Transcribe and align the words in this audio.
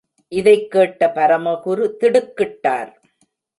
இதைக் 0.27 0.71
கேட்ட 0.71 1.11
பரமகுரு 1.15 1.91
திடுக்கிட்டார். 1.99 2.93